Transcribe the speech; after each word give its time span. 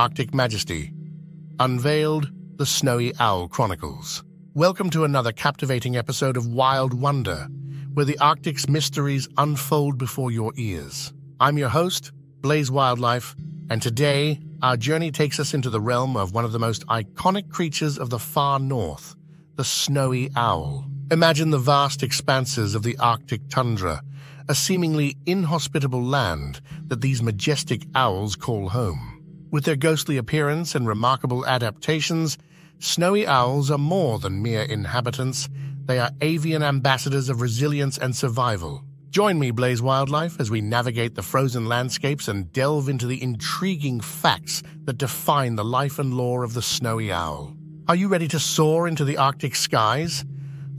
Arctic 0.00 0.32
Majesty. 0.32 0.94
Unveiled, 1.58 2.30
The 2.56 2.64
Snowy 2.64 3.12
Owl 3.20 3.48
Chronicles. 3.48 4.24
Welcome 4.54 4.88
to 4.88 5.04
another 5.04 5.30
captivating 5.30 5.94
episode 5.94 6.38
of 6.38 6.46
Wild 6.46 6.94
Wonder, 6.94 7.48
where 7.92 8.06
the 8.06 8.18
Arctic's 8.18 8.66
mysteries 8.66 9.28
unfold 9.36 9.98
before 9.98 10.30
your 10.30 10.54
ears. 10.56 11.12
I'm 11.38 11.58
your 11.58 11.68
host, 11.68 12.12
Blaze 12.40 12.70
Wildlife, 12.70 13.36
and 13.68 13.82
today 13.82 14.40
our 14.62 14.78
journey 14.78 15.10
takes 15.10 15.38
us 15.38 15.52
into 15.52 15.68
the 15.68 15.82
realm 15.82 16.16
of 16.16 16.32
one 16.32 16.46
of 16.46 16.52
the 16.52 16.58
most 16.58 16.86
iconic 16.86 17.50
creatures 17.50 17.98
of 17.98 18.08
the 18.08 18.18
far 18.18 18.58
north, 18.58 19.14
the 19.56 19.64
snowy 19.64 20.30
owl. 20.34 20.86
Imagine 21.10 21.50
the 21.50 21.58
vast 21.58 22.02
expanses 22.02 22.74
of 22.74 22.84
the 22.84 22.96
Arctic 22.96 23.50
tundra, 23.50 24.00
a 24.48 24.54
seemingly 24.54 25.18
inhospitable 25.26 26.02
land 26.02 26.62
that 26.86 27.02
these 27.02 27.22
majestic 27.22 27.82
owls 27.94 28.34
call 28.34 28.70
home. 28.70 29.19
With 29.50 29.64
their 29.64 29.76
ghostly 29.76 30.16
appearance 30.16 30.76
and 30.76 30.86
remarkable 30.86 31.44
adaptations, 31.44 32.38
snowy 32.78 33.26
owls 33.26 33.70
are 33.70 33.78
more 33.78 34.20
than 34.20 34.42
mere 34.42 34.62
inhabitants, 34.62 35.48
they 35.86 35.98
are 35.98 36.12
avian 36.20 36.62
ambassadors 36.62 37.28
of 37.28 37.40
resilience 37.40 37.98
and 37.98 38.14
survival. 38.14 38.84
Join 39.10 39.40
me, 39.40 39.50
Blaze 39.50 39.82
Wildlife, 39.82 40.38
as 40.38 40.52
we 40.52 40.60
navigate 40.60 41.16
the 41.16 41.22
frozen 41.22 41.66
landscapes 41.66 42.28
and 42.28 42.52
delve 42.52 42.88
into 42.88 43.08
the 43.08 43.20
intriguing 43.20 44.00
facts 44.00 44.62
that 44.84 44.98
define 44.98 45.56
the 45.56 45.64
life 45.64 45.98
and 45.98 46.14
lore 46.14 46.44
of 46.44 46.54
the 46.54 46.62
snowy 46.62 47.10
owl. 47.10 47.56
Are 47.88 47.96
you 47.96 48.06
ready 48.06 48.28
to 48.28 48.38
soar 48.38 48.86
into 48.86 49.04
the 49.04 49.16
Arctic 49.16 49.56
skies? 49.56 50.24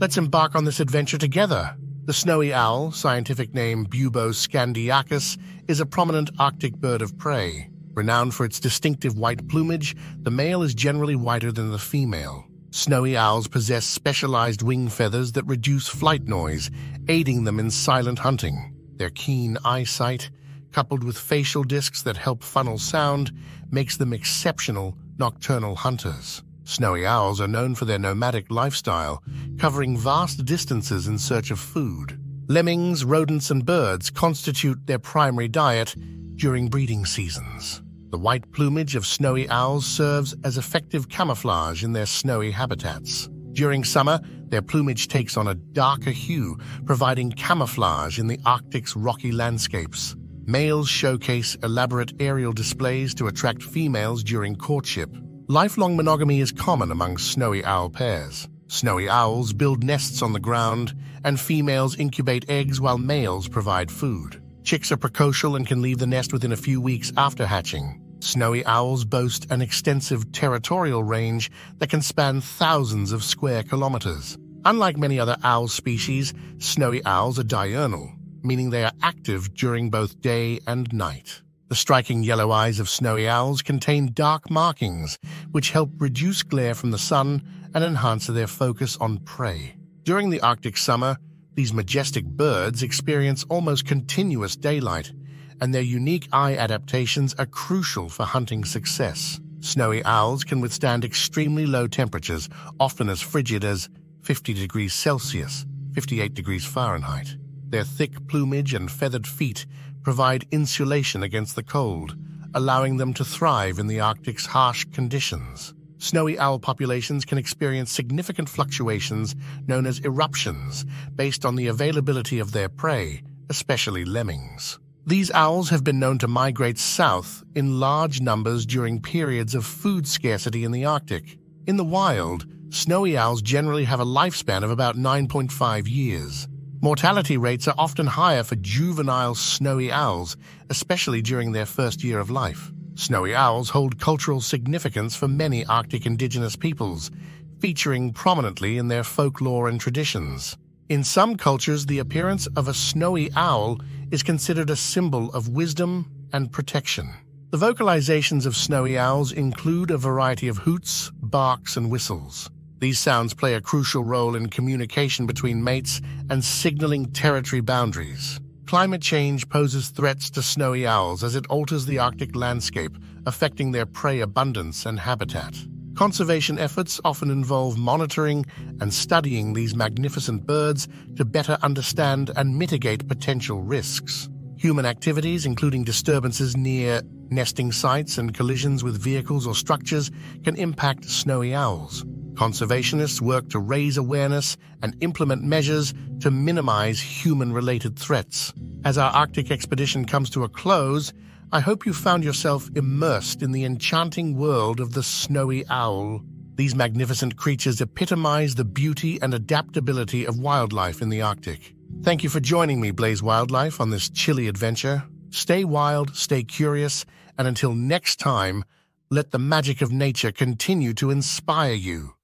Let's 0.00 0.16
embark 0.16 0.54
on 0.54 0.64
this 0.64 0.80
adventure 0.80 1.18
together. 1.18 1.76
The 2.06 2.14
snowy 2.14 2.54
owl, 2.54 2.90
scientific 2.90 3.52
name 3.52 3.84
Bubo 3.84 4.30
scandiacus, 4.30 5.36
is 5.68 5.78
a 5.78 5.86
prominent 5.86 6.30
Arctic 6.38 6.76
bird 6.76 7.02
of 7.02 7.18
prey. 7.18 7.68
Renowned 7.94 8.34
for 8.34 8.46
its 8.46 8.58
distinctive 8.58 9.18
white 9.18 9.46
plumage, 9.48 9.94
the 10.22 10.30
male 10.30 10.62
is 10.62 10.74
generally 10.74 11.16
whiter 11.16 11.52
than 11.52 11.70
the 11.70 11.78
female. 11.78 12.46
Snowy 12.70 13.18
owls 13.18 13.48
possess 13.48 13.84
specialized 13.84 14.62
wing 14.62 14.88
feathers 14.88 15.32
that 15.32 15.44
reduce 15.44 15.88
flight 15.88 16.26
noise, 16.26 16.70
aiding 17.08 17.44
them 17.44 17.60
in 17.60 17.70
silent 17.70 18.18
hunting. 18.18 18.74
Their 18.96 19.10
keen 19.10 19.58
eyesight, 19.62 20.30
coupled 20.72 21.04
with 21.04 21.18
facial 21.18 21.64
discs 21.64 22.02
that 22.02 22.16
help 22.16 22.42
funnel 22.42 22.78
sound, 22.78 23.30
makes 23.70 23.98
them 23.98 24.14
exceptional 24.14 24.96
nocturnal 25.18 25.76
hunters. 25.76 26.42
Snowy 26.64 27.06
owls 27.06 27.42
are 27.42 27.48
known 27.48 27.74
for 27.74 27.84
their 27.84 27.98
nomadic 27.98 28.50
lifestyle, 28.50 29.22
covering 29.58 29.98
vast 29.98 30.46
distances 30.46 31.08
in 31.08 31.18
search 31.18 31.50
of 31.50 31.58
food. 31.58 32.18
Lemmings, 32.48 33.04
rodents, 33.04 33.50
and 33.50 33.66
birds 33.66 34.08
constitute 34.08 34.86
their 34.86 34.98
primary 34.98 35.48
diet 35.48 35.94
during 36.42 36.66
breeding 36.66 37.06
seasons. 37.06 37.84
The 38.10 38.18
white 38.18 38.50
plumage 38.50 38.96
of 38.96 39.06
snowy 39.06 39.48
owls 39.48 39.86
serves 39.86 40.34
as 40.42 40.58
effective 40.58 41.08
camouflage 41.08 41.84
in 41.84 41.92
their 41.92 42.04
snowy 42.04 42.50
habitats. 42.50 43.30
During 43.52 43.84
summer, 43.84 44.18
their 44.48 44.60
plumage 44.60 45.06
takes 45.06 45.36
on 45.36 45.46
a 45.46 45.54
darker 45.54 46.10
hue, 46.10 46.58
providing 46.84 47.30
camouflage 47.30 48.18
in 48.18 48.26
the 48.26 48.40
Arctic's 48.44 48.96
rocky 48.96 49.30
landscapes. 49.30 50.16
Males 50.44 50.88
showcase 50.88 51.54
elaborate 51.62 52.12
aerial 52.18 52.52
displays 52.52 53.14
to 53.14 53.28
attract 53.28 53.62
females 53.62 54.24
during 54.24 54.56
courtship. 54.56 55.14
Lifelong 55.46 55.94
monogamy 55.94 56.40
is 56.40 56.50
common 56.50 56.90
among 56.90 57.18
snowy 57.18 57.64
owl 57.64 57.88
pairs. 57.88 58.48
Snowy 58.66 59.08
owls 59.08 59.52
build 59.52 59.84
nests 59.84 60.22
on 60.22 60.32
the 60.32 60.40
ground, 60.40 60.92
and 61.22 61.38
females 61.38 61.96
incubate 62.00 62.50
eggs 62.50 62.80
while 62.80 62.98
males 62.98 63.46
provide 63.46 63.92
food. 63.92 64.42
Chicks 64.64 64.92
are 64.92 64.96
precocial 64.96 65.56
and 65.56 65.66
can 65.66 65.82
leave 65.82 65.98
the 65.98 66.06
nest 66.06 66.32
within 66.32 66.52
a 66.52 66.56
few 66.56 66.80
weeks 66.80 67.12
after 67.16 67.46
hatching. 67.46 68.00
Snowy 68.20 68.64
owls 68.64 69.04
boast 69.04 69.50
an 69.50 69.60
extensive 69.60 70.30
territorial 70.30 71.02
range 71.02 71.50
that 71.78 71.90
can 71.90 72.00
span 72.00 72.40
thousands 72.40 73.10
of 73.10 73.24
square 73.24 73.64
kilometers. 73.64 74.38
Unlike 74.64 74.96
many 74.96 75.18
other 75.18 75.36
owl 75.42 75.66
species, 75.66 76.32
snowy 76.58 77.04
owls 77.04 77.40
are 77.40 77.44
diurnal, 77.44 78.12
meaning 78.44 78.70
they 78.70 78.84
are 78.84 78.92
active 79.02 79.52
during 79.54 79.90
both 79.90 80.20
day 80.20 80.60
and 80.68 80.92
night. 80.92 81.42
The 81.68 81.74
striking 81.74 82.22
yellow 82.22 82.52
eyes 82.52 82.78
of 82.78 82.88
snowy 82.88 83.28
owls 83.28 83.62
contain 83.62 84.12
dark 84.12 84.48
markings, 84.48 85.18
which 85.50 85.72
help 85.72 85.90
reduce 85.98 86.44
glare 86.44 86.74
from 86.74 86.92
the 86.92 86.98
sun 86.98 87.42
and 87.74 87.82
enhance 87.82 88.28
their 88.28 88.46
focus 88.46 88.96
on 89.00 89.18
prey. 89.18 89.74
During 90.04 90.30
the 90.30 90.40
Arctic 90.40 90.76
summer, 90.76 91.16
these 91.54 91.72
majestic 91.72 92.24
birds 92.24 92.82
experience 92.82 93.44
almost 93.48 93.86
continuous 93.86 94.56
daylight, 94.56 95.12
and 95.60 95.74
their 95.74 95.82
unique 95.82 96.28
eye 96.32 96.56
adaptations 96.56 97.34
are 97.34 97.46
crucial 97.46 98.08
for 98.08 98.24
hunting 98.24 98.64
success. 98.64 99.40
Snowy 99.60 100.04
owls 100.04 100.44
can 100.44 100.60
withstand 100.60 101.04
extremely 101.04 101.66
low 101.66 101.86
temperatures, 101.86 102.48
often 102.80 103.08
as 103.08 103.20
frigid 103.20 103.64
as 103.64 103.88
50 104.22 104.54
degrees 104.54 104.94
Celsius, 104.94 105.66
58 105.94 106.34
degrees 106.34 106.64
Fahrenheit. 106.64 107.36
Their 107.68 107.84
thick 107.84 108.26
plumage 108.28 108.74
and 108.74 108.90
feathered 108.90 109.26
feet 109.26 109.66
provide 110.02 110.46
insulation 110.50 111.22
against 111.22 111.54
the 111.54 111.62
cold, 111.62 112.16
allowing 112.54 112.96
them 112.96 113.14
to 113.14 113.24
thrive 113.24 113.78
in 113.78 113.86
the 113.86 114.00
Arctic's 114.00 114.46
harsh 114.46 114.84
conditions. 114.92 115.74
Snowy 116.02 116.36
owl 116.36 116.58
populations 116.58 117.24
can 117.24 117.38
experience 117.38 117.92
significant 117.92 118.48
fluctuations 118.48 119.36
known 119.68 119.86
as 119.86 120.00
eruptions 120.00 120.84
based 121.14 121.44
on 121.44 121.54
the 121.54 121.68
availability 121.68 122.40
of 122.40 122.50
their 122.50 122.68
prey, 122.68 123.22
especially 123.50 124.04
lemmings. 124.04 124.80
These 125.06 125.30
owls 125.30 125.70
have 125.70 125.84
been 125.84 126.00
known 126.00 126.18
to 126.18 126.26
migrate 126.26 126.76
south 126.76 127.44
in 127.54 127.78
large 127.78 128.20
numbers 128.20 128.66
during 128.66 129.00
periods 129.00 129.54
of 129.54 129.64
food 129.64 130.08
scarcity 130.08 130.64
in 130.64 130.72
the 130.72 130.84
Arctic. 130.84 131.38
In 131.68 131.76
the 131.76 131.84
wild, 131.84 132.46
snowy 132.70 133.16
owls 133.16 133.40
generally 133.40 133.84
have 133.84 134.00
a 134.00 134.04
lifespan 134.04 134.64
of 134.64 134.72
about 134.72 134.96
9.5 134.96 135.88
years. 135.88 136.48
Mortality 136.80 137.36
rates 137.36 137.68
are 137.68 137.76
often 137.78 138.08
higher 138.08 138.42
for 138.42 138.56
juvenile 138.56 139.36
snowy 139.36 139.92
owls, 139.92 140.36
especially 140.68 141.22
during 141.22 141.52
their 141.52 141.66
first 141.66 142.02
year 142.02 142.18
of 142.18 142.28
life. 142.28 142.72
Snowy 142.94 143.34
owls 143.34 143.70
hold 143.70 143.98
cultural 143.98 144.40
significance 144.40 145.16
for 145.16 145.28
many 145.28 145.64
Arctic 145.66 146.06
indigenous 146.06 146.56
peoples, 146.56 147.10
featuring 147.58 148.12
prominently 148.12 148.76
in 148.76 148.88
their 148.88 149.04
folklore 149.04 149.68
and 149.68 149.80
traditions. 149.80 150.56
In 150.88 151.02
some 151.02 151.36
cultures, 151.36 151.86
the 151.86 152.00
appearance 152.00 152.46
of 152.48 152.68
a 152.68 152.74
snowy 152.74 153.30
owl 153.34 153.80
is 154.10 154.22
considered 154.22 154.68
a 154.68 154.76
symbol 154.76 155.32
of 155.32 155.48
wisdom 155.48 156.10
and 156.32 156.52
protection. 156.52 157.08
The 157.50 157.58
vocalizations 157.58 158.46
of 158.46 158.56
snowy 158.56 158.98
owls 158.98 159.32
include 159.32 159.90
a 159.90 159.98
variety 159.98 160.48
of 160.48 160.58
hoots, 160.58 161.10
barks, 161.14 161.76
and 161.76 161.90
whistles. 161.90 162.50
These 162.78 162.98
sounds 162.98 163.32
play 163.32 163.54
a 163.54 163.60
crucial 163.60 164.04
role 164.04 164.34
in 164.34 164.48
communication 164.48 165.26
between 165.26 165.62
mates 165.62 166.00
and 166.28 166.44
signaling 166.44 167.12
territory 167.12 167.60
boundaries. 167.60 168.40
Climate 168.72 169.02
change 169.02 169.46
poses 169.50 169.90
threats 169.90 170.30
to 170.30 170.40
snowy 170.40 170.86
owls 170.86 171.22
as 171.22 171.36
it 171.36 171.44
alters 171.48 171.84
the 171.84 171.98
Arctic 171.98 172.34
landscape, 172.34 172.96
affecting 173.26 173.70
their 173.70 173.84
prey 173.84 174.20
abundance 174.20 174.86
and 174.86 174.98
habitat. 174.98 175.54
Conservation 175.94 176.58
efforts 176.58 176.98
often 177.04 177.30
involve 177.30 177.76
monitoring 177.76 178.46
and 178.80 178.94
studying 178.94 179.52
these 179.52 179.74
magnificent 179.74 180.46
birds 180.46 180.88
to 181.16 181.24
better 181.26 181.58
understand 181.60 182.30
and 182.34 182.58
mitigate 182.58 183.06
potential 183.06 183.60
risks. 183.60 184.30
Human 184.56 184.86
activities, 184.86 185.44
including 185.44 185.84
disturbances 185.84 186.56
near 186.56 187.02
nesting 187.28 187.72
sites 187.72 188.16
and 188.16 188.32
collisions 188.32 188.82
with 188.82 188.98
vehicles 188.98 189.46
or 189.46 189.54
structures, 189.54 190.10
can 190.44 190.56
impact 190.56 191.04
snowy 191.04 191.54
owls. 191.54 192.06
Conservationists 192.34 193.20
work 193.20 193.48
to 193.50 193.58
raise 193.58 193.96
awareness 193.96 194.56
and 194.82 194.96
implement 195.00 195.42
measures 195.42 195.92
to 196.20 196.30
minimize 196.30 197.00
human 197.00 197.52
related 197.52 197.98
threats. 197.98 198.52
As 198.84 198.98
our 198.98 199.10
Arctic 199.10 199.50
expedition 199.50 200.04
comes 200.04 200.30
to 200.30 200.44
a 200.44 200.48
close, 200.48 201.12
I 201.52 201.60
hope 201.60 201.84
you 201.84 201.92
found 201.92 202.24
yourself 202.24 202.70
immersed 202.74 203.42
in 203.42 203.52
the 203.52 203.64
enchanting 203.64 204.36
world 204.36 204.80
of 204.80 204.92
the 204.92 205.02
snowy 205.02 205.64
owl. 205.68 206.22
These 206.54 206.74
magnificent 206.74 207.36
creatures 207.36 207.80
epitomize 207.80 208.54
the 208.54 208.64
beauty 208.64 209.20
and 209.20 209.34
adaptability 209.34 210.24
of 210.24 210.38
wildlife 210.38 211.02
in 211.02 211.10
the 211.10 211.22
Arctic. 211.22 211.74
Thank 212.02 212.22
you 212.22 212.30
for 212.30 212.40
joining 212.40 212.80
me, 212.80 212.90
Blaze 212.90 213.22
Wildlife, 213.22 213.80
on 213.80 213.90
this 213.90 214.08
chilly 214.08 214.48
adventure. 214.48 215.04
Stay 215.30 215.64
wild, 215.64 216.16
stay 216.16 216.42
curious, 216.42 217.04
and 217.38 217.46
until 217.46 217.74
next 217.74 218.16
time, 218.16 218.64
let 219.10 219.30
the 219.30 219.38
magic 219.38 219.82
of 219.82 219.92
nature 219.92 220.32
continue 220.32 220.94
to 220.94 221.10
inspire 221.10 221.74
you. 221.74 222.14